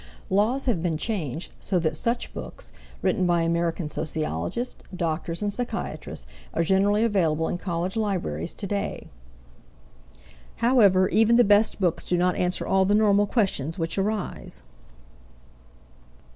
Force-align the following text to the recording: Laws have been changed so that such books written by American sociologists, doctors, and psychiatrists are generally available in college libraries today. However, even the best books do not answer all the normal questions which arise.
Laws 0.31 0.65
have 0.65 0.81
been 0.81 0.97
changed 0.97 1.51
so 1.59 1.77
that 1.77 1.95
such 1.95 2.33
books 2.33 2.73
written 3.03 3.27
by 3.27 3.43
American 3.43 3.87
sociologists, 3.87 4.81
doctors, 4.95 5.43
and 5.43 5.53
psychiatrists 5.53 6.25
are 6.55 6.63
generally 6.63 7.03
available 7.03 7.47
in 7.47 7.59
college 7.59 7.95
libraries 7.95 8.55
today. 8.55 9.09
However, 10.55 11.07
even 11.09 11.35
the 11.35 11.43
best 11.43 11.79
books 11.79 12.03
do 12.03 12.17
not 12.17 12.35
answer 12.35 12.65
all 12.65 12.83
the 12.83 12.95
normal 12.95 13.27
questions 13.27 13.77
which 13.77 13.95
arise. 13.95 14.63